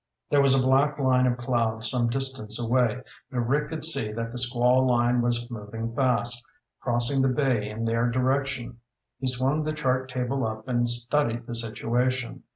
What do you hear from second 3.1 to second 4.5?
but Rick could see that the